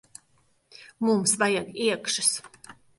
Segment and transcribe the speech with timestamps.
[1.09, 2.35] Mums vajag iekšas.